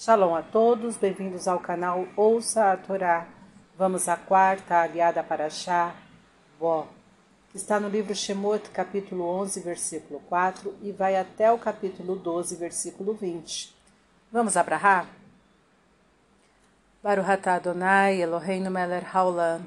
Shalom 0.00 0.32
a 0.32 0.42
todos, 0.42 0.96
bem-vindos 0.96 1.48
ao 1.48 1.58
canal 1.58 2.06
Ouça 2.16 2.70
a 2.70 2.76
Torá. 2.76 3.26
Vamos 3.76 4.08
à 4.08 4.16
quarta 4.16 4.76
aliada 4.76 5.24
para 5.24 5.50
Chá, 5.50 5.92
Bó, 6.56 6.86
que 7.50 7.56
está 7.56 7.80
no 7.80 7.88
livro 7.88 8.14
Shemot, 8.14 8.70
capítulo 8.70 9.24
11, 9.24 9.58
versículo 9.58 10.20
4, 10.28 10.72
e 10.82 10.92
vai 10.92 11.16
até 11.16 11.50
o 11.50 11.58
capítulo 11.58 12.14
12, 12.14 12.54
versículo 12.54 13.12
20. 13.12 13.74
Vamos 14.30 14.56
abrahar? 14.56 15.08
Baruch 17.02 17.48
Adonai, 17.48 18.22
Eloheinu 18.22 18.70
melech 18.70 19.04
haolam, 19.12 19.66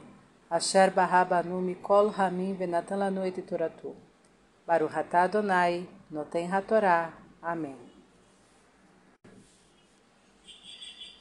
asher 0.50 0.92
barabanu 0.92 1.60
mikol 1.60 2.10
hamim 2.18 2.56
venatan 2.56 3.00
lanu 3.00 3.26
et 3.26 3.42
toratu. 3.42 3.94
Baruch 4.66 4.96
atah 4.96 5.24
Adonai, 5.24 5.90
noten 6.10 6.50
hatorá. 6.54 7.12
Amém. 7.42 7.91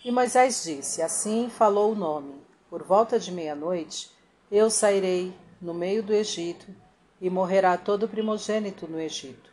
E 0.03 0.11
Moisés 0.11 0.65
disse: 0.65 1.03
Assim 1.03 1.51
falou 1.51 1.93
o 1.93 1.95
nome: 1.95 2.35
Por 2.71 2.83
volta 2.83 3.19
de 3.19 3.31
meia-noite 3.31 4.11
eu 4.51 4.71
sairei 4.71 5.35
no 5.61 5.75
meio 5.75 6.03
do 6.03 6.15
Egito, 6.15 6.67
e 7.21 7.29
morrerá 7.29 7.77
todo 7.77 8.09
primogênito 8.09 8.89
no 8.89 8.99
Egito, 8.99 9.53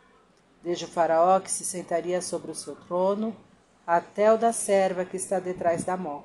desde 0.62 0.86
o 0.86 0.88
Faraó 0.88 1.38
que 1.38 1.50
se 1.50 1.66
sentaria 1.66 2.22
sobre 2.22 2.50
o 2.50 2.54
seu 2.54 2.74
trono, 2.74 3.36
até 3.86 4.32
o 4.32 4.38
da 4.38 4.50
serva 4.50 5.04
que 5.04 5.18
está 5.18 5.38
detrás 5.38 5.84
da 5.84 5.98
mão, 5.98 6.24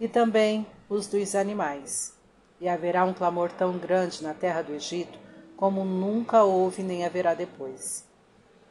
e 0.00 0.08
também 0.08 0.66
os 0.88 1.06
dos 1.06 1.36
animais. 1.36 2.12
E 2.60 2.68
haverá 2.68 3.04
um 3.04 3.14
clamor 3.14 3.52
tão 3.52 3.78
grande 3.78 4.20
na 4.20 4.34
terra 4.34 4.62
do 4.62 4.74
Egito, 4.74 5.16
como 5.56 5.84
nunca 5.84 6.42
houve 6.42 6.82
nem 6.82 7.04
haverá 7.04 7.34
depois. 7.34 8.04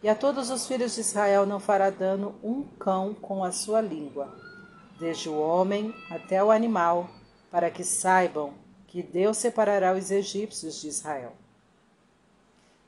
E 0.02 0.10
a 0.10 0.16
todos 0.16 0.50
os 0.50 0.68
filhos 0.68 0.96
de 0.96 1.02
Israel 1.02 1.46
não 1.46 1.60
fará 1.62 1.90
dano 1.90 2.36
um 2.44 2.64
cão 2.64 3.14
com 3.14 3.46
a 3.46 3.52
sua 3.54 3.80
língua 3.80 4.53
desde 5.00 5.30
o 5.30 5.40
homem 5.40 5.94
até 6.10 6.44
o 6.44 6.52
animal, 6.52 7.10
para 7.52 7.70
que 7.70 7.84
saibam 7.84 8.54
que 8.88 9.02
Deus 9.02 9.38
separará 9.38 9.94
os 9.94 10.12
egípcios 10.12 10.80
de 10.82 10.88
Israel. 10.88 11.34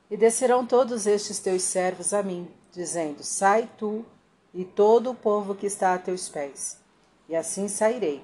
E 0.10 0.16
descerão 0.16 0.66
todos 0.66 1.08
estes 1.08 1.40
teus 1.40 1.64
servos 1.64 2.14
a 2.14 2.22
mim, 2.22 2.48
dizendo: 2.72 3.24
Sai 3.24 3.70
tu 3.78 4.06
e 4.54 4.64
todo 4.64 5.12
o 5.12 5.16
povo 5.16 5.56
que 5.56 5.66
está 5.66 5.94
a 5.94 5.98
teus 5.98 6.30
pés. 6.30 6.78
E 7.28 7.36
assim 7.36 7.68
sairei. 7.68 8.22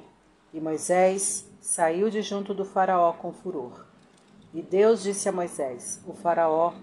E 0.53 0.59
Moisés 0.59 1.45
saiu 1.59 2.09
de 2.09 2.21
junto 2.21 2.53
do 2.53 2.65
Faraó 2.65 3.13
com 3.13 3.33
furor. 3.33 3.85
E 4.53 4.61
Deus 4.61 5.01
disse 5.01 5.27
a 5.27 5.31
Moisés: 5.31 5.99
O 6.05 6.13
Faraó 6.13 6.73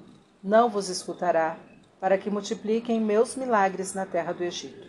não 0.42 0.68
vos 0.68 0.88
escutará, 0.88 1.58
para 2.00 2.16
que 2.16 2.30
multipliquem 2.30 3.00
meus 3.00 3.36
milagres 3.36 3.94
na 3.94 4.06
terra 4.06 4.32
do 4.32 4.42
Egito. 4.42 4.87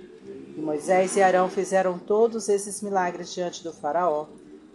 E 0.60 0.62
Moisés 0.62 1.16
e 1.16 1.22
Arão 1.22 1.50
fizeram 1.50 1.98
todos 1.98 2.50
esses 2.50 2.82
milagres 2.82 3.34
diante 3.34 3.64
do 3.64 3.72
Faraó, 3.72 4.26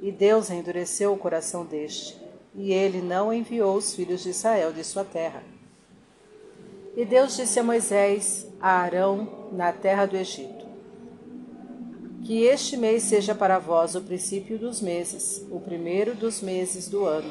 e 0.00 0.10
Deus 0.10 0.48
endureceu 0.48 1.12
o 1.12 1.18
coração 1.18 1.62
deste, 1.62 2.18
e 2.54 2.72
ele 2.72 3.02
não 3.02 3.30
enviou 3.30 3.76
os 3.76 3.94
filhos 3.94 4.22
de 4.22 4.30
Israel 4.30 4.72
de 4.72 4.82
sua 4.82 5.04
terra. 5.04 5.42
E 6.96 7.04
Deus 7.04 7.36
disse 7.36 7.60
a 7.60 7.62
Moisés, 7.62 8.46
a 8.58 8.78
Arão, 8.78 9.50
na 9.52 9.72
terra 9.72 10.06
do 10.06 10.16
Egito: 10.16 10.64
Que 12.24 12.44
este 12.44 12.78
mês 12.78 13.02
seja 13.02 13.34
para 13.34 13.58
vós 13.58 13.94
o 13.94 14.00
princípio 14.00 14.58
dos 14.58 14.80
meses, 14.80 15.44
o 15.50 15.60
primeiro 15.60 16.14
dos 16.14 16.40
meses 16.40 16.88
do 16.88 17.04
ano. 17.04 17.30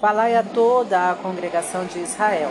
Falai 0.00 0.34
a 0.34 0.42
toda 0.42 1.10
a 1.10 1.14
congregação 1.14 1.84
de 1.84 1.98
Israel. 1.98 2.48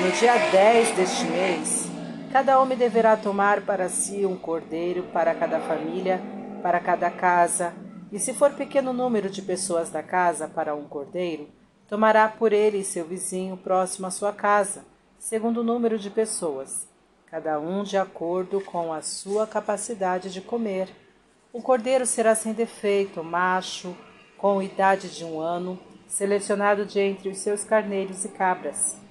No 0.00 0.12
dia 0.12 0.38
10 0.52 0.96
deste 0.96 1.24
mês, 1.24 1.87
Cada 2.30 2.60
homem 2.60 2.76
deverá 2.76 3.16
tomar 3.16 3.62
para 3.62 3.88
si 3.88 4.26
um 4.26 4.36
cordeiro 4.36 5.04
para 5.14 5.34
cada 5.34 5.60
família, 5.60 6.20
para 6.62 6.78
cada 6.78 7.10
casa, 7.10 7.72
e 8.12 8.18
se 8.18 8.34
for 8.34 8.52
pequeno 8.52 8.92
número 8.92 9.30
de 9.30 9.40
pessoas 9.40 9.88
da 9.88 10.02
casa 10.02 10.46
para 10.46 10.74
um 10.74 10.84
cordeiro, 10.84 11.48
tomará 11.88 12.28
por 12.28 12.52
ele 12.52 12.84
seu 12.84 13.06
vizinho 13.06 13.56
próximo 13.56 14.06
à 14.06 14.10
sua 14.10 14.30
casa, 14.30 14.84
segundo 15.18 15.62
o 15.62 15.64
número 15.64 15.98
de 15.98 16.10
pessoas, 16.10 16.86
cada 17.30 17.58
um 17.58 17.82
de 17.82 17.96
acordo 17.96 18.60
com 18.60 18.92
a 18.92 19.00
sua 19.00 19.46
capacidade 19.46 20.30
de 20.30 20.42
comer. 20.42 20.90
O 21.50 21.62
cordeiro 21.62 22.04
será 22.04 22.34
sem 22.34 22.52
defeito, 22.52 23.24
macho, 23.24 23.96
com 24.36 24.62
idade 24.62 25.08
de 25.08 25.24
um 25.24 25.40
ano, 25.40 25.78
selecionado 26.06 26.84
de 26.84 27.00
entre 27.00 27.30
os 27.30 27.38
seus 27.38 27.64
carneiros 27.64 28.26
e 28.26 28.28
cabras 28.28 29.07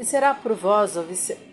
e 0.00 0.04
será 0.04 0.32
por 0.32 0.54
vós 0.54 0.94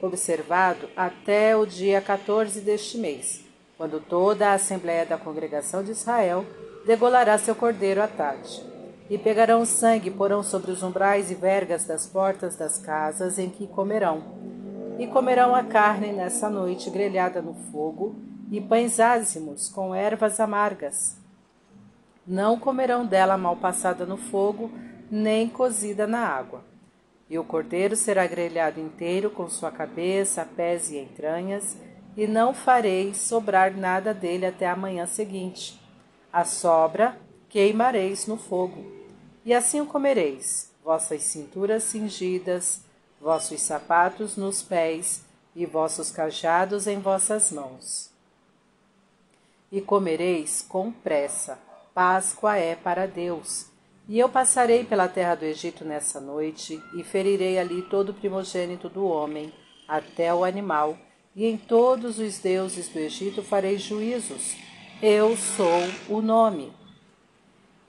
observado 0.01 0.87
até 0.95 1.53
o 1.57 1.65
dia 1.65 1.99
14 1.99 2.61
deste 2.61 2.97
mês, 2.97 3.43
quando 3.77 3.99
toda 3.99 4.47
a 4.47 4.53
Assembleia 4.53 5.05
da 5.05 5.17
Congregação 5.17 5.83
de 5.83 5.91
Israel 5.91 6.45
degolará 6.85 7.37
seu 7.37 7.53
cordeiro 7.53 8.01
à 8.01 8.07
tarde. 8.07 8.63
E 9.09 9.17
pegarão 9.17 9.65
sangue 9.65 10.07
e 10.07 10.11
porão 10.11 10.41
sobre 10.43 10.71
os 10.71 10.81
umbrais 10.81 11.29
e 11.29 11.35
vergas 11.35 11.83
das 11.83 12.07
portas 12.07 12.55
das 12.55 12.77
casas 12.77 13.37
em 13.37 13.49
que 13.49 13.67
comerão. 13.67 14.23
E 14.97 15.07
comerão 15.07 15.53
a 15.53 15.63
carne 15.63 16.13
nessa 16.13 16.49
noite 16.49 16.89
grelhada 16.89 17.41
no 17.41 17.53
fogo, 17.69 18.15
e 18.49 18.61
pães 18.61 18.97
ázimos 18.97 19.67
com 19.67 19.93
ervas 19.93 20.39
amargas. 20.39 21.17
Não 22.25 22.57
comerão 22.57 23.05
dela 23.05 23.37
mal 23.37 23.57
passada 23.57 24.05
no 24.05 24.15
fogo, 24.15 24.71
nem 25.11 25.49
cozida 25.49 26.07
na 26.07 26.25
água 26.25 26.76
e 27.29 27.37
o 27.37 27.43
cordeiro 27.43 27.95
será 27.95 28.25
grelhado 28.25 28.79
inteiro 28.79 29.29
com 29.29 29.49
sua 29.49 29.71
cabeça, 29.71 30.47
pés 30.55 30.89
e 30.91 30.97
entranhas, 30.97 31.77
e 32.15 32.25
não 32.25 32.53
fareis 32.53 33.17
sobrar 33.17 33.75
nada 33.75 34.13
dele 34.13 34.45
até 34.45 34.67
a 34.67 34.75
manhã 34.75 35.05
seguinte. 35.05 35.79
A 36.31 36.45
sobra 36.45 37.17
queimareis 37.49 38.25
no 38.27 38.37
fogo. 38.37 38.85
E 39.45 39.53
assim 39.53 39.81
o 39.81 39.85
comereis, 39.85 40.71
vossas 40.83 41.23
cinturas 41.23 41.83
cingidas, 41.83 42.81
vossos 43.19 43.61
sapatos 43.61 44.35
nos 44.35 44.61
pés 44.61 45.23
e 45.55 45.65
vossos 45.65 46.11
cajados 46.11 46.87
em 46.87 46.99
vossas 46.99 47.51
mãos. 47.51 48.09
E 49.71 49.81
comereis 49.81 50.65
com 50.67 50.91
pressa. 50.91 51.59
Páscoa 51.93 52.57
é 52.57 52.75
para 52.75 53.05
Deus 53.05 53.67
e 54.09 54.17
eu 54.17 54.29
passarei 54.29 54.85
pela 54.85 55.07
terra 55.07 55.35
do 55.35 55.43
Egito 55.43 55.83
nessa 55.83 56.21
noite, 56.21 56.81
e 56.95 57.03
ferirei 57.03 57.59
ali 57.59 57.81
todo 57.81 58.09
o 58.09 58.13
primogênito 58.13 58.87
do 58.87 59.05
homem, 59.05 59.51
até 59.85 60.33
o 60.33 60.45
animal, 60.45 60.97
e 61.35 61.45
em 61.45 61.57
todos 61.57 62.17
os 62.17 62.39
deuses 62.39 62.87
do 62.87 62.99
Egito 62.99 63.43
farei 63.43 63.77
juízos. 63.77 64.55
Eu 65.01 65.35
sou 65.35 65.81
o 66.07 66.21
nome. 66.21 66.71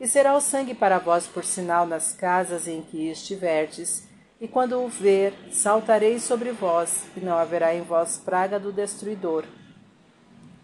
E 0.01 0.09
será 0.09 0.37
o 0.37 0.41
sangue 0.41 0.75
para 0.75 0.99
vós 0.99 1.27
por 1.27 1.45
sinal 1.45 1.87
nas 1.87 2.13
casas 2.13 2.67
em 2.67 2.83
que 2.83 3.09
estiverdes, 3.09 4.09
e 4.41 4.49
quando 4.49 4.81
o 4.81 4.89
ver, 4.89 5.33
saltarei 5.53 6.19
sobre 6.19 6.51
vós, 6.51 7.05
e 7.17 7.21
não 7.21 7.39
haverá 7.39 7.75
em 7.75 7.83
vós 7.83 8.19
praga 8.19 8.59
do 8.59 8.73
destruidor, 8.73 9.45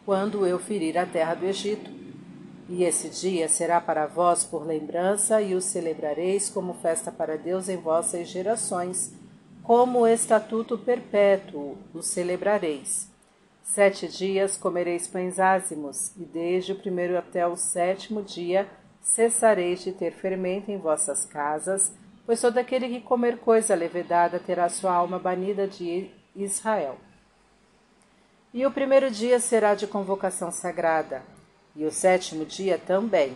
quando 0.04 0.46
eu 0.46 0.58
ferir 0.58 0.98
a 0.98 1.06
terra 1.06 1.34
do 1.34 1.46
Egito 1.46 2.03
e 2.68 2.84
esse 2.84 3.08
dia 3.08 3.48
será 3.48 3.80
para 3.80 4.06
vós 4.06 4.44
por 4.44 4.66
lembrança, 4.66 5.40
e 5.42 5.54
o 5.54 5.60
celebrareis 5.60 6.48
como 6.48 6.74
festa 6.74 7.12
para 7.12 7.36
Deus 7.36 7.68
em 7.68 7.76
vossas 7.76 8.28
gerações, 8.28 9.12
como 9.62 10.06
estatuto 10.06 10.78
perpétuo 10.78 11.76
o 11.92 12.02
celebrareis. 12.02 13.08
Sete 13.62 14.08
dias 14.08 14.56
comereis 14.56 15.06
pães 15.08 15.38
ázimos, 15.38 16.12
e 16.16 16.24
desde 16.24 16.72
o 16.72 16.76
primeiro 16.76 17.18
até 17.18 17.46
o 17.46 17.56
sétimo 17.56 18.22
dia 18.22 18.68
cessareis 19.00 19.82
de 19.82 19.92
ter 19.92 20.12
fermento 20.12 20.70
em 20.70 20.78
vossas 20.78 21.24
casas, 21.24 21.92
pois 22.24 22.40
todo 22.40 22.56
aquele 22.56 22.88
que 22.88 23.00
comer 23.00 23.38
coisa 23.38 23.74
levedada 23.74 24.38
terá 24.38 24.68
sua 24.68 24.94
alma 24.94 25.18
banida 25.18 25.66
de 25.66 26.10
Israel. 26.34 26.96
E 28.52 28.64
o 28.64 28.70
primeiro 28.70 29.10
dia 29.10 29.40
será 29.40 29.74
de 29.74 29.86
convocação 29.86 30.50
sagrada, 30.50 31.22
e 31.76 31.84
o 31.84 31.90
sétimo 31.90 32.44
dia 32.44 32.78
também. 32.78 33.34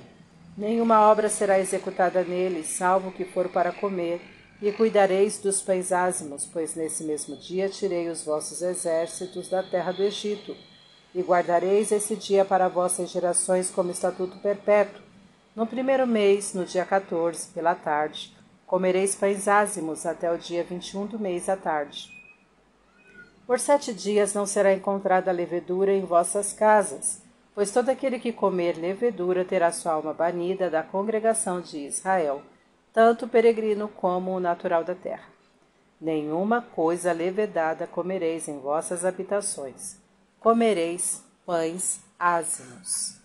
Nenhuma 0.57 1.01
obra 1.09 1.29
será 1.29 1.59
executada 1.59 2.23
nele, 2.25 2.65
salvo 2.65 3.09
o 3.09 3.13
que 3.13 3.25
for 3.25 3.49
para 3.49 3.73
comer, 3.73 4.21
e 4.61 4.73
cuidareis 4.73 5.39
dos 5.39 5.63
pães 5.63 5.93
ázimos, 5.93 6.45
pois 6.53 6.75
nesse 6.75 7.05
mesmo 7.05 7.37
dia 7.37 7.69
tirei 7.69 8.09
os 8.09 8.25
vossos 8.25 8.61
exércitos 8.61 9.49
da 9.49 9.63
terra 9.63 9.93
do 9.93 10.03
Egito, 10.03 10.57
e 11.15 11.23
guardareis 11.23 11.93
esse 11.93 12.17
dia 12.17 12.45
para 12.45 12.69
vossas 12.69 13.11
gerações 13.11 13.71
como 13.71 13.91
estatuto 13.91 14.37
perpétuo. 14.39 15.01
No 15.55 15.67
primeiro 15.67 16.07
mês, 16.07 16.55
no 16.55 16.65
dia 16.65 16.85
14, 16.85 17.49
pela 17.49 17.75
tarde, 17.75 18.37
comereis 18.67 19.15
pães 19.15 19.49
ázimos 19.49 20.05
até 20.05 20.31
o 20.31 20.39
dia 20.39 20.65
21 20.65 21.07
do 21.07 21.19
mês 21.19 21.49
à 21.49 21.57
tarde. 21.57 22.11
Por 23.47 23.59
sete 23.59 23.95
dias 23.95 24.35
não 24.35 24.45
será 24.45 24.75
encontrada 24.75 25.33
levedura 25.33 25.93
em 25.93 26.05
vossas 26.05 26.53
casas, 26.53 27.23
pois 27.59 27.73
todo 27.73 27.89
aquele 27.89 28.21
que 28.21 28.33
comer 28.33 28.77
levedura 28.77 29.45
terá 29.45 29.73
sua 29.73 29.95
alma 29.95 30.15
banida 30.15 30.71
da 30.71 30.81
congregação 30.81 31.61
de 31.61 31.79
Israel, 31.79 32.41
tanto 32.93 33.25
o 33.25 33.29
peregrino 33.29 33.89
como 33.89 34.31
o 34.31 34.39
natural 34.39 34.85
da 34.85 34.95
terra. 34.95 35.29
Nenhuma 36.01 36.63
coisa 36.63 37.11
levedada 37.11 37.85
comereis 37.85 38.47
em 38.47 38.61
vossas 38.61 39.05
habitações. 39.05 39.97
Comereis 40.39 41.25
pães 41.45 42.01
ázimos. 42.17 43.19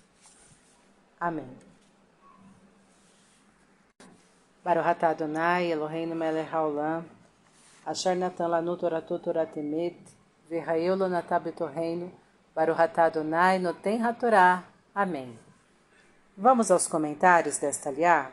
Amém. 1.20 1.56
Baruch 4.64 5.06
Adonai 5.06 5.72
Eloheinu 5.72 6.16
melech 6.16 6.50
haolam, 6.52 7.06
asher 7.86 8.16
natan 8.16 8.48
lanu 8.48 8.76
toratu 8.78 9.20
toratemet, 9.20 9.96
v'ra'eu 10.50 10.96
lo 10.96 11.08
betorreino, 11.40 12.23
Baruch 12.56 12.80
Adonai 13.00 13.58
noten 13.58 14.04
hatorá. 14.04 14.64
Amém. 14.94 15.40
Vamos 16.38 16.70
aos 16.70 16.86
comentários 16.88 17.58
desta 17.58 17.90
liá? 17.90 18.30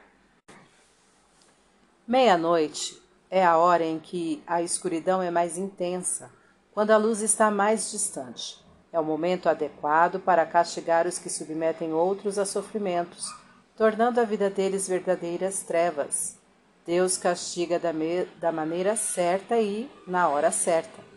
Meia-noite 2.07 3.01
é 3.31 3.43
a 3.43 3.57
hora 3.57 3.83
em 3.83 3.99
que 3.99 4.43
a 4.47 4.61
escuridão 4.61 5.23
é 5.23 5.31
mais 5.31 5.57
intensa, 5.57 6.31
quando 6.71 6.91
a 6.91 6.99
luz 6.99 7.23
está 7.23 7.51
mais 7.51 7.91
distante. 7.91 8.63
É 8.93 9.01
o 9.01 9.05
momento 9.05 9.49
adequado 9.49 10.21
para 10.21 10.45
castigar 10.45 11.07
os 11.07 11.19
que 11.19 11.31
submetem 11.31 11.95
outros 11.95 12.39
a 12.39 12.45
sofrimentos, 12.45 13.27
tornando 13.75 14.21
a 14.21 14.25
vida 14.25 14.51
deles 14.51 14.87
verdadeiras 14.87 15.63
trevas. 15.63 16.37
Deus 16.85 17.17
castiga 17.17 17.79
da, 17.79 17.93
da 18.39 18.53
maneira 18.53 18.97
certa 18.97 19.59
e 19.59 19.91
na 20.07 20.29
hora 20.29 20.51
certa. 20.51 21.10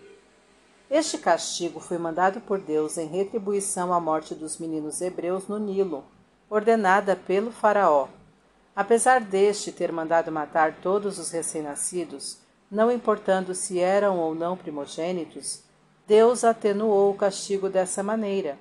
Este 0.94 1.18
castigo 1.18 1.80
foi 1.80 1.98
mandado 1.98 2.40
por 2.40 2.60
Deus 2.60 3.00
em 3.00 3.07
retribuição 3.07 3.92
à 3.92 4.00
morte 4.00 4.36
dos 4.36 4.60
meninos 4.60 5.01
hebreus 5.01 5.48
no 5.48 5.57
Nilo, 5.57 6.04
ordenada 6.48 7.16
pelo 7.16 7.51
Faraó. 7.51 8.10
Apesar 8.75 9.19
deste 9.19 9.72
ter 9.72 9.92
mandado 9.92 10.31
matar 10.31 10.75
todos 10.84 11.18
os 11.18 11.31
recém-nascidos, 11.31 12.38
não 12.69 12.92
importando 12.92 13.56
se 13.56 13.80
eram 13.80 14.19
ou 14.19 14.36
não 14.36 14.56
primogênitos, 14.56 15.63
Deus 16.06 16.44
atenuou 16.44 17.10
o 17.10 17.18
castigo 17.18 17.72
dessa 17.72 18.04
maneira. 18.04 18.60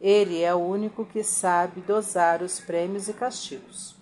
Ele 0.00 0.40
é 0.40 0.54
o 0.54 0.66
único 0.66 1.04
que 1.04 1.22
sabe 1.22 1.82
dosar 1.82 2.40
os 2.40 2.58
prêmios 2.58 3.08
e 3.08 3.12
castigos. 3.12 3.94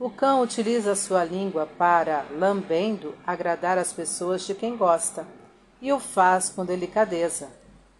O 0.00 0.10
cão 0.10 0.42
utiliza 0.42 0.96
sua 0.96 1.22
língua 1.22 1.64
para, 1.78 2.26
lambendo, 2.36 3.14
agradar 3.24 3.78
as 3.78 3.92
pessoas 3.92 4.42
de 4.44 4.52
quem 4.52 4.76
gosta, 4.76 5.24
e 5.84 5.92
o 5.92 6.00
faz 6.00 6.48
com 6.48 6.64
delicadeza. 6.64 7.50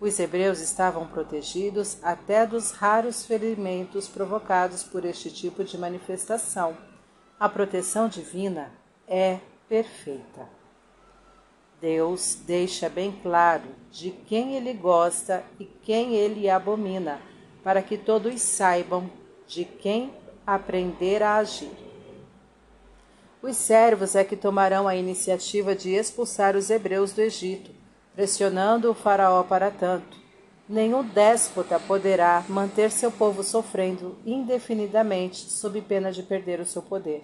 Os 0.01 0.19
hebreus 0.19 0.59
estavam 0.61 1.07
protegidos 1.07 1.99
até 2.03 2.47
dos 2.47 2.71
raros 2.71 3.27
ferimentos 3.27 4.09
provocados 4.09 4.83
por 4.83 5.05
este 5.05 5.31
tipo 5.31 5.63
de 5.63 5.77
manifestação. 5.77 6.75
A 7.39 7.47
proteção 7.47 8.09
divina 8.09 8.73
é 9.07 9.39
perfeita. 9.69 10.49
Deus 11.79 12.39
deixa 12.47 12.89
bem 12.89 13.21
claro 13.23 13.69
de 13.91 14.11
quem 14.11 14.57
ele 14.57 14.73
gosta 14.73 15.45
e 15.61 15.67
quem 15.67 16.15
ele 16.15 16.49
abomina, 16.49 17.21
para 17.63 17.83
que 17.83 17.99
todos 17.99 18.41
saibam 18.41 19.11
de 19.47 19.67
quem 19.67 20.11
aprender 20.47 21.23
a 21.23 21.37
agir. 21.37 21.85
Os 23.45 23.59
servos 23.59 24.15
é 24.15 24.25
que 24.25 24.37
tomarão 24.37 24.89
a 24.89 24.97
iniciativa 24.97 25.75
de 25.75 25.91
expulsar 25.91 26.57
os 26.57 26.71
hebreus 26.71 27.13
do 27.13 27.21
Egito, 27.21 27.74
pressionando 28.15 28.91
o 28.91 28.95
Faraó 28.95 29.43
para 29.43 29.71
tanto. 29.71 30.17
Nenhum 30.69 31.03
déspota 31.03 31.79
poderá 31.79 32.45
manter 32.49 32.91
seu 32.91 33.13
povo 33.13 33.43
sofrendo 33.43 34.17
indefinidamente 34.25 35.51
sob 35.51 35.81
pena 35.83 36.11
de 36.11 36.23
perder 36.23 36.61
o 36.61 36.67
seu 36.67 36.81
poder. 36.81 37.23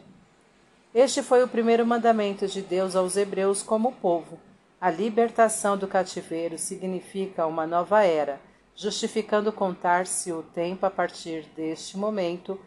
Este 0.95 1.23
foi 1.23 1.43
o 1.43 1.49
primeiro 1.49 1.87
mandamento 1.87 2.47
de 2.47 2.61
Deus 2.61 2.97
aos 2.97 3.17
hebreus 3.17 3.63
como 3.63 3.93
povo. 3.93 4.39
A 4.81 4.91
libertação 4.91 5.79
do 5.79 5.87
cativeiro 5.87 6.59
significa 6.59 7.47
uma 7.47 7.67
nova 7.67 8.03
era, 8.03 8.41
justificando 8.75 9.53
contar-se 9.53 10.33
o 10.33 10.43
tempo 10.43 10.85
a 10.85 10.91
partir 10.91 11.45
deste 11.55 11.97
momento 11.97 12.59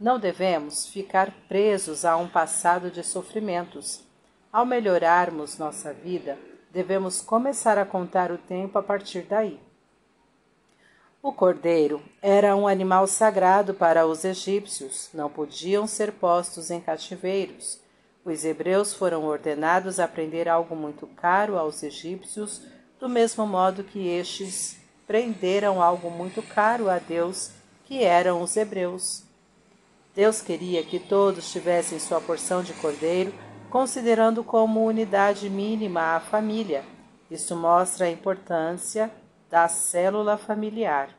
não 0.00 0.18
devemos 0.18 0.86
ficar 0.86 1.32
presos 1.48 2.04
a 2.04 2.16
um 2.16 2.28
passado 2.28 2.90
de 2.90 3.02
sofrimentos. 3.02 4.04
Ao 4.52 4.64
melhorarmos 4.64 5.58
nossa 5.58 5.92
vida, 5.92 6.38
devemos 6.72 7.20
começar 7.20 7.78
a 7.78 7.84
contar 7.84 8.30
o 8.30 8.38
tempo 8.38 8.78
a 8.78 8.82
partir 8.82 9.22
daí. 9.22 9.58
O 11.20 11.32
cordeiro 11.32 12.00
era 12.22 12.54
um 12.54 12.68
animal 12.68 13.06
sagrado 13.06 13.74
para 13.74 14.06
os 14.06 14.24
egípcios, 14.24 15.10
não 15.12 15.28
podiam 15.28 15.86
ser 15.86 16.12
postos 16.12 16.70
em 16.70 16.80
cativeiros. 16.80 17.80
Os 18.24 18.44
hebreus 18.44 18.94
foram 18.94 19.24
ordenados 19.24 19.98
a 19.98 20.06
prender 20.06 20.48
algo 20.48 20.76
muito 20.76 21.06
caro 21.06 21.58
aos 21.58 21.82
egípcios, 21.82 22.62
do 23.00 23.08
mesmo 23.08 23.46
modo 23.46 23.82
que 23.82 24.06
estes 24.06 24.78
prenderam 25.06 25.82
algo 25.82 26.10
muito 26.10 26.42
caro 26.42 26.88
a 26.88 26.98
Deus, 26.98 27.50
que 27.84 28.04
eram 28.04 28.42
os 28.42 28.56
hebreus. 28.56 29.24
Deus 30.14 30.42
queria 30.42 30.82
que 30.82 30.98
todos 30.98 31.50
tivessem 31.50 31.98
sua 31.98 32.20
porção 32.20 32.62
de 32.62 32.74
cordeiro, 32.74 33.32
considerando 33.70 34.42
como 34.42 34.84
unidade 34.84 35.48
mínima 35.48 36.16
a 36.16 36.20
família. 36.20 36.84
Isso 37.30 37.54
mostra 37.54 38.06
a 38.06 38.10
importância 38.10 39.10
da 39.50 39.68
célula 39.68 40.36
familiar. 40.38 41.10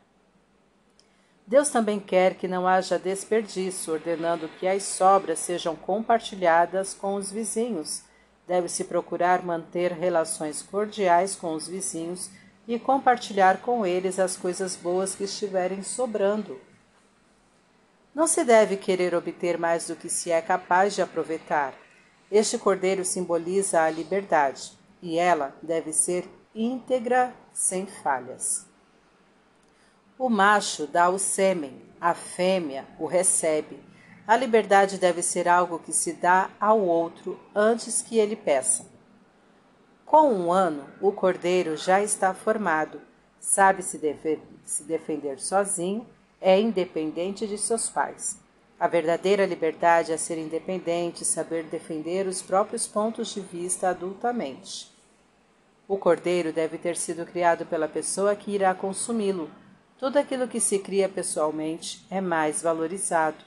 Deus 1.46 1.68
também 1.68 1.98
quer 1.98 2.34
que 2.34 2.46
não 2.46 2.66
haja 2.66 2.98
desperdício, 2.98 3.92
ordenando 3.92 4.48
que 4.60 4.68
as 4.68 4.84
sobras 4.84 5.40
sejam 5.40 5.74
compartilhadas 5.74 6.94
com 6.94 7.14
os 7.14 7.30
vizinhos. 7.32 8.02
Deve-se 8.46 8.84
procurar 8.84 9.44
manter 9.44 9.92
relações 9.92 10.62
cordiais 10.62 11.34
com 11.34 11.54
os 11.54 11.66
vizinhos 11.66 12.30
e 12.68 12.78
compartilhar 12.78 13.58
com 13.62 13.84
eles 13.84 14.20
as 14.20 14.36
coisas 14.36 14.76
boas 14.76 15.14
que 15.14 15.24
estiverem 15.24 15.82
sobrando. 15.82 16.60
Não 18.14 18.26
se 18.26 18.44
deve 18.44 18.76
querer 18.76 19.14
obter 19.14 19.58
mais 19.58 19.88
do 19.88 19.96
que 19.96 20.08
se 20.08 20.30
é 20.30 20.40
capaz 20.40 20.94
de 20.94 21.02
aproveitar. 21.02 21.74
Este 22.30 22.56
cordeiro 22.58 23.04
simboliza 23.04 23.82
a 23.82 23.90
liberdade, 23.90 24.72
e 25.02 25.18
ela 25.18 25.56
deve 25.62 25.92
ser 25.92 26.28
íntegra, 26.54 27.34
sem 27.52 27.86
falhas. 27.86 28.66
O 30.18 30.28
macho 30.28 30.86
dá 30.86 31.08
o 31.08 31.18
sêmen, 31.18 31.80
a 32.00 32.14
fêmea 32.14 32.86
o 32.98 33.06
recebe. 33.06 33.80
A 34.26 34.36
liberdade 34.36 34.98
deve 34.98 35.22
ser 35.22 35.48
algo 35.48 35.78
que 35.78 35.92
se 35.92 36.12
dá 36.12 36.50
ao 36.60 36.80
outro 36.80 37.40
antes 37.54 38.02
que 38.02 38.18
ele 38.18 38.36
peça. 38.36 38.86
Com 40.06 40.32
um 40.32 40.52
ano, 40.52 40.86
o 41.00 41.10
cordeiro 41.10 41.76
já 41.76 42.02
está 42.02 42.34
formado, 42.34 43.00
sabe 43.40 43.82
se, 43.82 43.98
defender 44.86 45.40
sozinho 45.40 46.06
é 46.40 46.60
independente 46.60 47.46
de 47.46 47.56
seus 47.56 47.88
pais. 47.88 48.38
A 48.80 48.88
verdadeira 48.88 49.44
liberdade 49.44 50.10
é 50.10 50.16
ser 50.16 50.38
independente 50.38 51.22
saber 51.22 51.64
defender 51.64 52.26
os 52.26 52.40
próprios 52.40 52.86
pontos 52.86 53.28
de 53.28 53.42
vista 53.42 53.90
adultamente. 53.90 54.90
O 55.86 55.98
cordeiro 55.98 56.50
deve 56.50 56.78
ter 56.78 56.96
sido 56.96 57.26
criado 57.26 57.66
pela 57.66 57.86
pessoa 57.86 58.34
que 58.34 58.52
irá 58.52 58.74
consumi-lo. 58.74 59.50
Tudo 59.98 60.16
aquilo 60.18 60.48
que 60.48 60.58
se 60.58 60.78
cria 60.78 61.10
pessoalmente 61.10 62.06
é 62.10 62.22
mais 62.22 62.62
valorizado. 62.62 63.44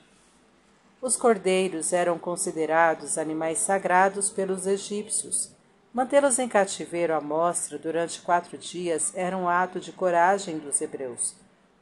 Os 1.01 1.17
cordeiros 1.17 1.93
eram 1.93 2.19
considerados 2.19 3.17
animais 3.17 3.57
sagrados 3.57 4.29
pelos 4.29 4.67
egípcios. 4.67 5.49
Mantê-los 5.91 6.37
em 6.37 6.47
cativeiro 6.47 7.15
à 7.15 7.19
mostra 7.19 7.79
durante 7.79 8.21
quatro 8.21 8.55
dias 8.55 9.11
era 9.15 9.35
um 9.35 9.49
ato 9.49 9.79
de 9.79 9.91
coragem 9.91 10.59
dos 10.59 10.79
hebreus. 10.79 11.33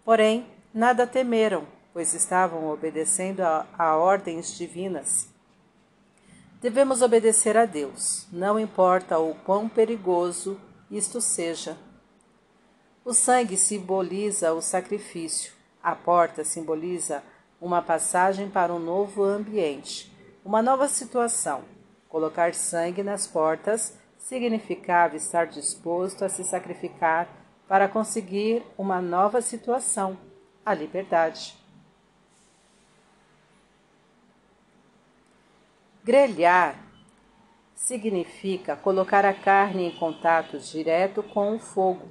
Porém, 0.06 0.48
Nada 0.74 1.06
temeram, 1.06 1.68
pois 1.94 2.14
estavam 2.14 2.70
obedecendo 2.70 3.42
a, 3.42 3.66
a 3.78 3.96
ordens 3.98 4.58
divinas. 4.58 5.30
Devemos 6.62 7.02
obedecer 7.02 7.58
a 7.58 7.66
Deus, 7.66 8.28
não 8.32 8.60
importa 8.60 9.18
o 9.18 9.34
quão 9.34 9.68
perigoso 9.68 10.60
isto 10.90 11.20
seja. 11.20 11.78
O 13.04 13.14
sangue 13.14 13.58
simboliza 13.58 14.54
o 14.54 14.62
sacrifício, 14.62 15.54
a 15.82 15.96
porta 15.96 16.44
simboliza 16.44 17.24
uma 17.60 17.82
passagem 17.82 18.50
para 18.50 18.74
um 18.74 18.80
novo 18.80 19.24
ambiente, 19.24 20.12
uma 20.46 20.62
nova 20.62 20.88
situação. 20.88 21.64
Colocar 22.08 22.54
sangue 22.54 23.02
nas 23.02 23.26
portas 23.26 23.98
significava 24.18 25.16
estar 25.16 25.46
disposto 25.48 26.24
a 26.24 26.30
se 26.30 26.44
sacrificar 26.44 27.28
para 27.68 27.88
conseguir 27.88 28.64
uma 28.78 29.02
nova 29.02 29.42
situação 29.42 30.18
a 30.66 30.74
liberdade. 30.74 31.61
Grelhar 36.04 36.80
significa 37.76 38.76
colocar 38.76 39.24
a 39.24 39.36
carne 39.36 39.86
em 39.86 39.92
contato 39.92 40.58
direto 40.58 41.22
com 41.22 41.56
o 41.56 41.60
fogo. 41.60 42.08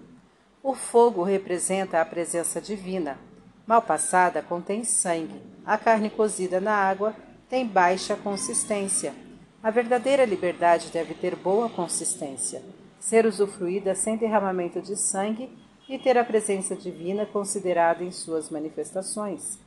O 0.62 0.75
fogo 0.75 1.25
representa 1.25 2.00
a 2.00 2.04
presença 2.04 2.61
divina. 2.61 3.18
Mal 3.66 3.82
passada 3.82 4.42
contém 4.42 4.85
sangue. 4.85 5.42
A 5.66 5.76
carne 5.76 6.09
cozida 6.09 6.61
na 6.61 6.73
água 6.73 7.16
tem 7.49 7.66
baixa 7.66 8.14
consistência. 8.14 9.12
A 9.61 9.73
verdadeira 9.73 10.25
liberdade 10.25 10.90
deve 10.92 11.12
ter 11.14 11.35
boa 11.35 11.68
consistência, 11.68 12.62
ser 13.00 13.26
usufruída 13.26 13.97
sem 13.97 14.16
derramamento 14.16 14.80
de 14.80 14.97
sangue 14.97 15.50
e 15.88 15.99
ter 15.99 16.16
a 16.16 16.25
presença 16.25 16.76
divina 16.76 17.26
considerada 17.26 18.04
em 18.04 18.12
suas 18.12 18.50
manifestações. 18.50 19.59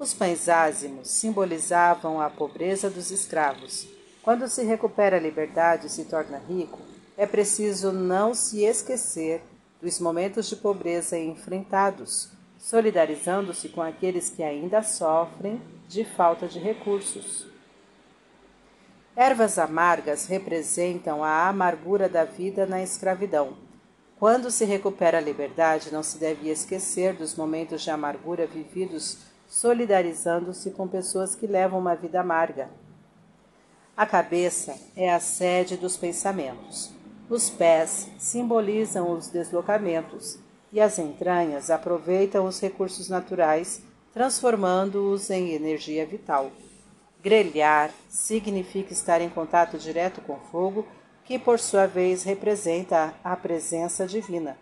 Os 0.00 0.14
pães 0.14 0.48
ázimos 0.48 1.10
simbolizavam 1.10 2.22
a 2.22 2.30
pobreza 2.30 2.88
dos 2.88 3.10
escravos. 3.10 3.86
Quando 4.22 4.48
se 4.48 4.64
recupera 4.64 5.18
a 5.18 5.20
liberdade 5.20 5.88
e 5.88 5.90
se 5.90 6.06
torna 6.06 6.38
rico, 6.38 6.78
é 7.18 7.26
preciso 7.26 7.92
não 7.92 8.32
se 8.32 8.64
esquecer 8.64 9.42
dos 9.78 10.00
momentos 10.00 10.48
de 10.48 10.56
pobreza 10.56 11.18
enfrentados, 11.18 12.30
solidarizando-se 12.56 13.68
com 13.68 13.82
aqueles 13.82 14.30
que 14.30 14.42
ainda 14.42 14.82
sofrem 14.82 15.60
de 15.86 16.02
falta 16.02 16.48
de 16.48 16.58
recursos. 16.58 17.46
Ervas 19.14 19.58
amargas 19.58 20.24
representam 20.24 21.22
a 21.22 21.46
amargura 21.46 22.08
da 22.08 22.24
vida 22.24 22.64
na 22.64 22.82
escravidão. 22.82 23.54
Quando 24.18 24.50
se 24.50 24.64
recupera 24.64 25.18
a 25.18 25.20
liberdade, 25.20 25.92
não 25.92 26.02
se 26.02 26.16
deve 26.16 26.48
esquecer 26.48 27.12
dos 27.14 27.34
momentos 27.34 27.82
de 27.82 27.90
amargura 27.90 28.46
vividos, 28.46 29.29
solidarizando-se 29.50 30.70
com 30.70 30.86
pessoas 30.86 31.34
que 31.34 31.44
levam 31.44 31.80
uma 31.80 31.96
vida 31.96 32.20
amarga. 32.20 32.70
A 33.96 34.06
cabeça 34.06 34.78
é 34.96 35.12
a 35.12 35.18
sede 35.18 35.76
dos 35.76 35.96
pensamentos. 35.96 36.92
Os 37.28 37.50
pés 37.50 38.08
simbolizam 38.16 39.10
os 39.10 39.26
deslocamentos 39.26 40.38
e 40.72 40.80
as 40.80 41.00
entranhas 41.00 41.68
aproveitam 41.68 42.46
os 42.46 42.60
recursos 42.60 43.08
naturais, 43.08 43.82
transformando-os 44.14 45.28
em 45.30 45.50
energia 45.50 46.06
vital. 46.06 46.52
Grelhar 47.20 47.90
significa 48.08 48.92
estar 48.92 49.20
em 49.20 49.28
contato 49.28 49.76
direto 49.76 50.20
com 50.20 50.38
fogo, 50.38 50.86
que 51.24 51.38
por 51.38 51.58
sua 51.58 51.86
vez 51.86 52.22
representa 52.22 53.12
a 53.22 53.36
presença 53.36 54.06
divina. 54.06 54.56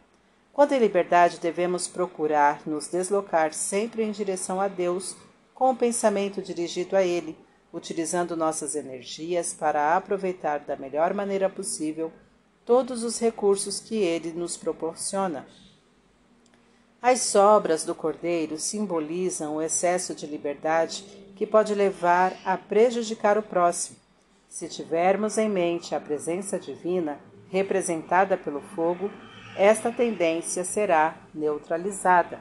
Quando 0.58 0.72
em 0.72 0.80
liberdade 0.80 1.38
devemos 1.38 1.86
procurar 1.86 2.62
nos 2.66 2.88
deslocar 2.88 3.54
sempre 3.54 4.02
em 4.02 4.10
direção 4.10 4.60
a 4.60 4.66
Deus, 4.66 5.14
com 5.54 5.70
o 5.70 5.76
pensamento 5.76 6.42
dirigido 6.42 6.96
a 6.96 7.02
Ele, 7.04 7.38
utilizando 7.72 8.36
nossas 8.36 8.74
energias 8.74 9.54
para 9.54 9.96
aproveitar 9.96 10.58
da 10.58 10.74
melhor 10.74 11.14
maneira 11.14 11.48
possível 11.48 12.10
todos 12.66 13.04
os 13.04 13.20
recursos 13.20 13.78
que 13.78 13.98
Ele 13.98 14.32
nos 14.32 14.56
proporciona. 14.56 15.46
As 17.00 17.20
sobras 17.20 17.84
do 17.84 17.94
cordeiro 17.94 18.58
simbolizam 18.58 19.54
o 19.54 19.62
excesso 19.62 20.12
de 20.12 20.26
liberdade 20.26 21.04
que 21.36 21.46
pode 21.46 21.72
levar 21.72 22.36
a 22.44 22.58
prejudicar 22.58 23.38
o 23.38 23.44
próximo. 23.44 23.96
Se 24.48 24.68
tivermos 24.68 25.38
em 25.38 25.48
mente 25.48 25.94
a 25.94 26.00
presença 26.00 26.58
divina 26.58 27.20
representada 27.48 28.36
pelo 28.36 28.60
fogo, 28.60 29.08
esta 29.58 29.92
tendência 29.92 30.64
será 30.64 31.16
neutralizada. 31.34 32.38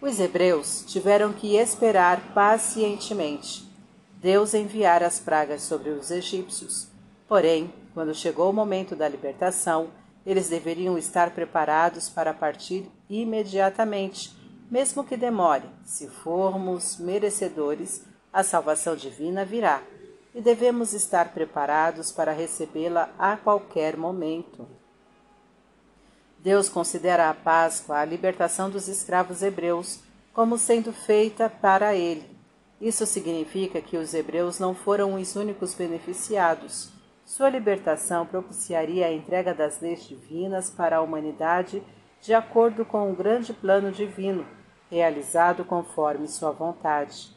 Os 0.00 0.18
hebreus 0.18 0.84
tiveram 0.86 1.32
que 1.32 1.56
esperar 1.56 2.34
pacientemente 2.34 3.70
Deus 4.16 4.54
enviar 4.54 5.02
as 5.02 5.18
pragas 5.18 5.62
sobre 5.62 5.90
os 5.90 6.10
egípcios. 6.10 6.88
Porém, 7.26 7.72
quando 7.94 8.14
chegou 8.14 8.50
o 8.50 8.52
momento 8.52 8.94
da 8.94 9.08
libertação, 9.08 9.90
eles 10.24 10.48
deveriam 10.48 10.98
estar 10.98 11.30
preparados 11.30 12.08
para 12.08 12.34
partir 12.34 12.88
imediatamente 13.08 14.42
mesmo 14.72 15.04
que 15.04 15.18
demore, 15.18 15.68
se 15.84 16.08
formos 16.08 16.96
merecedores, 16.96 18.06
a 18.32 18.42
salvação 18.42 18.96
divina 18.96 19.44
virá 19.44 19.82
e 20.34 20.40
devemos 20.40 20.92
estar 20.92 21.32
preparados 21.32 22.10
para 22.10 22.32
recebê-la 22.32 23.10
a 23.18 23.36
qualquer 23.36 23.96
momento. 23.96 24.66
Deus 26.38 26.68
considera 26.68 27.30
a 27.30 27.34
Páscoa 27.34 27.98
a 27.98 28.04
libertação 28.04 28.68
dos 28.68 28.88
escravos 28.88 29.42
hebreus 29.42 30.00
como 30.32 30.58
sendo 30.58 30.92
feita 30.92 31.48
para 31.48 31.94
ele. 31.94 32.28
Isso 32.80 33.06
significa 33.06 33.80
que 33.80 33.96
os 33.96 34.12
hebreus 34.12 34.58
não 34.58 34.74
foram 34.74 35.14
os 35.14 35.36
únicos 35.36 35.74
beneficiados. 35.74 36.90
Sua 37.24 37.48
libertação 37.48 38.26
propiciaria 38.26 39.06
a 39.06 39.12
entrega 39.12 39.54
das 39.54 39.80
leis 39.80 40.04
divinas 40.04 40.68
para 40.68 40.96
a 40.96 41.00
humanidade 41.00 41.82
de 42.20 42.34
acordo 42.34 42.84
com 42.84 43.10
o 43.10 43.14
grande 43.14 43.52
plano 43.52 43.92
divino 43.92 44.46
realizado 44.92 45.64
conforme 45.64 46.28
sua 46.28 46.50
vontade. 46.50 47.34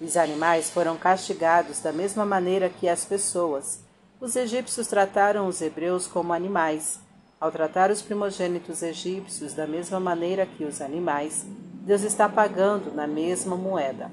Os 0.00 0.16
animais 0.16 0.70
foram 0.70 0.96
castigados 0.96 1.80
da 1.80 1.92
mesma 1.92 2.26
maneira 2.26 2.68
que 2.68 2.88
as 2.88 3.04
pessoas. 3.04 3.80
Os 4.20 4.36
egípcios 4.36 4.86
trataram 4.86 5.48
os 5.48 5.62
hebreus 5.62 6.06
como 6.06 6.32
animais. 6.32 7.00
Ao 7.40 7.50
tratar 7.50 7.90
os 7.90 8.02
primogênitos 8.02 8.82
egípcios 8.82 9.54
da 9.54 9.66
mesma 9.66 9.98
maneira 9.98 10.44
que 10.44 10.64
os 10.64 10.80
animais, 10.80 11.46
Deus 11.82 12.02
está 12.02 12.28
pagando 12.28 12.92
na 12.92 13.06
mesma 13.06 13.56
moeda. 13.56 14.10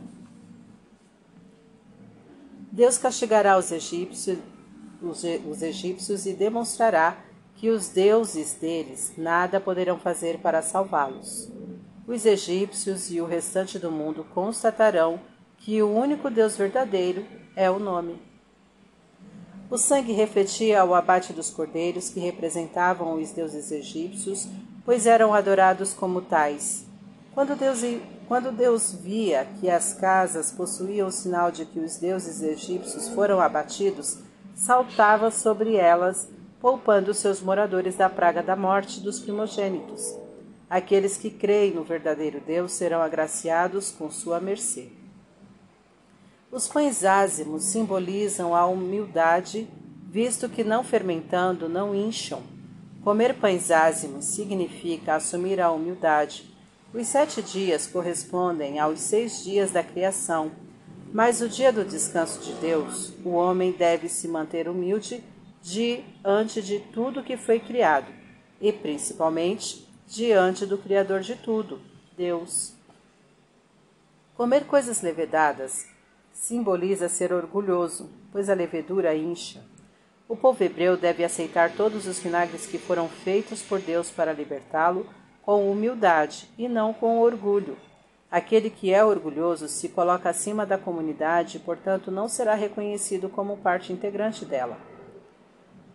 Deus 2.72 2.98
castigará 2.98 3.58
os 3.58 3.72
egípcios, 3.72 4.40
os, 5.02 5.24
os 5.50 5.62
egípcios 5.62 6.26
e 6.26 6.34
demonstrará 6.34 7.18
que 7.56 7.70
os 7.70 7.90
deuses 7.90 8.54
deles 8.54 9.14
nada 9.18 9.60
poderão 9.60 10.00
fazer 10.00 10.40
para 10.40 10.62
salvá-los 10.62 11.52
os 12.06 12.26
egípcios 12.26 13.10
e 13.12 13.22
o 13.22 13.26
restante 13.26 13.80
do 13.80 13.90
mundo 13.90 14.26
constatarão 14.34 15.20
que 15.64 15.82
o 15.82 15.90
único 15.90 16.30
Deus 16.30 16.58
verdadeiro 16.58 17.26
é 17.56 17.72
o 17.72 17.80
nome. 17.80 18.22
O 19.72 19.78
sangue 19.78 20.12
refletia 20.12 20.84
o 20.84 20.94
abate 20.94 21.32
dos 21.32 21.50
cordeiros 21.50 22.10
que 22.10 22.20
representavam 22.20 23.14
os 23.14 23.32
deuses 23.32 23.72
egípcios, 23.72 24.46
pois 24.84 25.06
eram 25.06 25.34
adorados 25.34 25.94
como 25.94 26.22
tais. 26.22 26.86
Quando 27.34 27.56
Deus, 27.56 27.80
quando 28.28 28.52
Deus 28.52 28.92
via 28.92 29.48
que 29.62 29.70
as 29.70 29.94
casas 29.94 30.52
possuíam 30.52 31.08
o 31.08 31.12
sinal 31.12 31.50
de 31.50 31.66
que 31.66 31.80
os 31.80 31.96
deuses 31.96 32.44
egípcios 32.44 33.08
foram 33.08 33.40
abatidos, 33.40 34.20
saltava 34.54 35.32
sobre 35.32 35.78
elas, 35.78 36.28
poupando 36.60 37.14
seus 37.14 37.40
moradores 37.40 37.96
da 37.96 38.10
praga 38.10 38.44
da 38.44 38.56
morte 38.56 39.00
dos 39.00 39.18
primogênitos. 39.18 40.14
Aqueles 40.70 41.16
que 41.16 41.32
creem 41.32 41.74
no 41.74 41.86
verdadeiro 41.86 42.42
Deus 42.46 42.74
serão 42.74 43.02
agraciados 43.02 43.92
com 43.92 44.12
sua 44.12 44.42
mercê. 44.42 45.03
Os 46.54 46.68
pães 46.68 47.04
ázimos 47.04 47.64
simbolizam 47.64 48.56
a 48.56 48.68
humildade, 48.68 49.68
visto 50.08 50.48
que 50.48 50.64
não 50.64 50.84
fermentando 50.84 51.68
não 51.68 51.96
incham. 51.96 52.44
Comer 53.04 53.34
pães 53.40 53.72
ázimos 53.72 54.26
significa 54.26 55.16
assumir 55.16 55.60
a 55.60 55.72
humildade. 55.72 56.46
Os 56.94 57.08
sete 57.08 57.42
dias 57.42 57.88
correspondem 57.88 58.78
aos 58.78 59.00
seis 59.00 59.44
dias 59.44 59.72
da 59.72 59.82
criação, 59.84 60.52
mas 61.12 61.42
o 61.42 61.50
dia 61.50 61.74
do 61.74 61.84
descanso 61.84 62.40
de 62.42 62.54
Deus, 62.62 63.12
o 63.26 63.32
homem 63.32 63.72
deve 63.72 64.08
se 64.08 64.28
manter 64.28 64.70
humilde 64.70 65.24
diante 65.60 66.62
de 66.62 66.80
tudo 66.80 67.24
que 67.24 67.36
foi 67.36 67.60
criado, 67.60 68.14
e 68.62 68.72
principalmente 68.72 69.90
diante 70.06 70.68
do 70.68 70.78
Criador 70.78 71.22
de 71.22 71.34
tudo, 71.34 71.82
Deus. 72.16 72.74
Comer 74.36 74.66
coisas 74.66 75.02
levedadas 75.02 75.92
simboliza 76.34 77.08
ser 77.08 77.32
orgulhoso, 77.32 78.10
pois 78.32 78.50
a 78.50 78.54
levedura 78.54 79.16
incha. 79.16 79.62
O 80.28 80.36
povo 80.36 80.62
hebreu 80.64 80.98
deve 80.98 81.24
aceitar 81.24 81.72
todos 81.72 82.08
os 82.08 82.20
vinagres 82.20 82.66
que 82.66 82.78
foram 82.78 83.08
feitos 83.08 83.62
por 83.62 83.80
Deus 83.80 84.10
para 84.10 84.34
libertá-lo 84.34 85.06
com 85.44 85.72
humildade 85.72 86.50
e 86.58 86.68
não 86.68 86.94
com 86.94 87.20
orgulho. 87.20 87.78
Aquele 88.32 88.70
que 88.70 88.92
é 88.92 89.06
orgulhoso 89.06 89.68
se 89.68 89.90
coloca 89.90 90.30
acima 90.30 90.66
da 90.66 90.78
comunidade 90.78 91.58
e, 91.58 91.60
portanto, 91.60 92.10
não 92.10 92.28
será 92.28 92.56
reconhecido 92.56 93.30
como 93.30 93.58
parte 93.58 93.94
integrante 93.94 94.44
dela. 94.44 94.78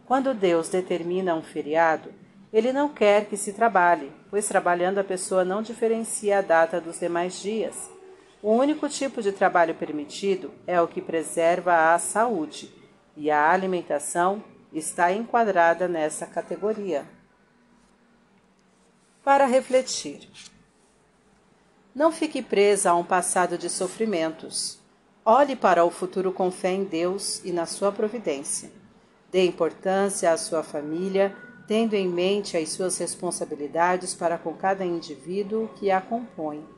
Quando 0.07 0.33
Deus 0.33 0.69
determina 0.69 1.35
um 1.35 1.43
feriado, 1.43 2.13
ele 2.53 2.73
não 2.73 2.89
quer 2.89 3.27
que 3.27 3.37
se 3.37 3.53
trabalhe, 3.53 4.13
pois 4.31 4.47
trabalhando 4.47 4.99
a 4.99 5.05
pessoa 5.05 5.45
não 5.45 5.61
diferencia 5.61 6.39
a 6.39 6.43
data 6.43 6.81
dos 6.81 7.01
demais 7.01 7.43
dias. 7.43 7.91
O 8.43 8.53
único 8.53 8.89
tipo 8.89 9.21
de 9.21 9.33
trabalho 9.33 9.75
permitido 9.75 10.53
é 10.67 10.81
o 10.81 10.87
que 10.87 11.03
preserva 11.03 11.93
a 11.93 11.99
saúde, 11.99 12.73
e 13.17 13.31
a 13.31 13.51
alimentação 13.51 14.43
está 14.73 15.13
enquadrada 15.13 15.89
nessa 15.89 16.27
categoria. 16.27 17.05
Para 19.25 19.45
refletir. 19.45 20.29
Não 21.95 22.13
fique 22.13 22.41
presa 22.41 22.91
a 22.91 22.95
um 22.95 23.05
passado 23.05 23.59
de 23.59 23.69
sofrimentos. 23.69 24.79
Olhe 25.25 25.57
para 25.57 25.85
o 25.85 25.91
futuro 25.91 26.33
com 26.33 26.51
fé 26.51 26.71
em 26.71 26.85
Deus 26.85 27.45
e 27.45 27.51
na 27.51 27.67
sua 27.67 27.91
providência. 27.91 28.71
Dê 29.33 29.45
importância 29.45 30.33
à 30.33 30.37
sua 30.37 30.63
família 30.63 31.37
tendo 31.69 31.93
em 31.93 32.09
mente 32.09 32.57
as 32.57 32.71
suas 32.71 32.97
responsabilidades 32.97 34.15
para 34.15 34.39
com 34.39 34.55
cada 34.55 34.87
indivíduo 34.87 35.69
que 35.77 35.91
a 35.91 36.01
compõe. 36.01 36.78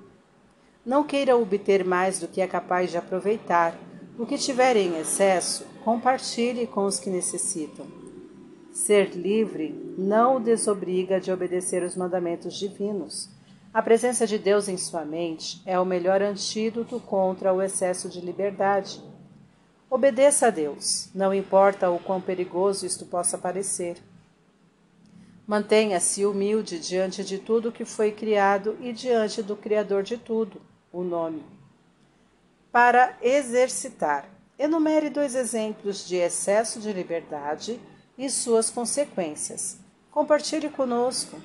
Não 0.84 1.04
queira 1.04 1.36
obter 1.36 1.84
mais 1.84 2.18
do 2.18 2.26
que 2.26 2.40
é 2.40 2.46
capaz 2.46 2.90
de 2.90 2.96
aproveitar. 2.96 3.78
O 4.18 4.24
que 4.24 4.38
tiver 4.38 4.76
em 4.76 4.98
excesso, 4.98 5.66
compartilhe 5.84 6.66
com 6.66 6.86
os 6.86 6.98
que 6.98 7.10
necessitam. 7.10 7.86
Ser 8.72 9.10
livre 9.10 9.94
não 9.98 10.36
o 10.36 10.40
desobriga 10.40 11.20
de 11.20 11.30
obedecer 11.30 11.82
os 11.82 11.94
mandamentos 11.94 12.54
divinos. 12.54 13.28
A 13.74 13.82
presença 13.82 14.26
de 14.26 14.38
Deus 14.38 14.68
em 14.68 14.78
sua 14.78 15.04
mente 15.04 15.60
é 15.66 15.78
o 15.78 15.84
melhor 15.84 16.22
antídoto 16.22 16.98
contra 16.98 17.52
o 17.52 17.60
excesso 17.60 18.08
de 18.08 18.20
liberdade. 18.20 19.02
Obedeça 19.90 20.46
a 20.46 20.50
Deus, 20.50 21.10
não 21.14 21.34
importa 21.34 21.90
o 21.90 21.98
quão 21.98 22.22
perigoso 22.22 22.86
isto 22.86 23.04
possa 23.04 23.36
parecer. 23.36 23.98
Mantenha-se 25.46 26.24
humilde 26.24 26.78
diante 26.78 27.22
de 27.22 27.36
tudo 27.38 27.72
que 27.72 27.84
foi 27.84 28.12
criado 28.12 28.78
e 28.80 28.92
diante 28.92 29.42
do 29.42 29.56
Criador 29.56 30.04
de 30.04 30.16
tudo, 30.16 30.69
o 30.92 31.02
nome. 31.02 31.42
Para 32.72 33.16
exercitar, 33.20 34.28
enumere 34.58 35.10
dois 35.10 35.34
exemplos 35.34 36.06
de 36.06 36.16
excesso 36.16 36.80
de 36.80 36.92
liberdade 36.92 37.80
e 38.16 38.28
suas 38.28 38.70
consequências. 38.70 39.78
Compartilhe 40.10 40.68
conosco. 40.68 41.38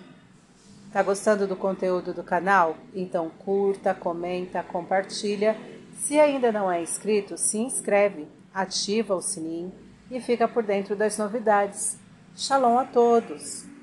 Tá 0.92 1.02
gostando 1.04 1.48
do 1.48 1.56
conteúdo 1.56 2.14
do 2.14 2.24
canal? 2.24 2.78
Então 2.94 3.30
curta, 3.30 3.94
comenta, 3.94 4.64
compartilha. 4.64 5.58
Se 5.98 6.20
ainda 6.20 6.52
não 6.52 6.72
é 6.72 6.82
inscrito, 6.82 7.38
se 7.38 7.58
inscreve, 7.58 8.28
ativa 8.54 9.16
o 9.16 9.22
sininho 9.22 9.74
e 10.10 10.22
fica 10.22 10.48
por 10.48 10.64
dentro 10.64 10.96
das 10.96 11.18
novidades. 11.18 11.98
Shalom 12.36 12.78
a 12.78 12.86
todos! 12.86 13.75